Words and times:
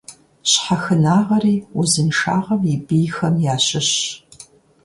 Щхьэхынагъэри 0.49 1.55
узыншагъэм 1.79 2.61
и 2.73 2.75
бийхэм 2.87 3.35
ящыщщ. 3.53 4.01